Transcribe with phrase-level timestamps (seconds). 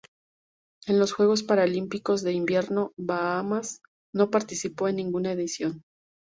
[0.87, 3.83] En los Juegos Paralímpicos de Invierno Bahamas
[4.15, 5.83] no participó en ninguna edición.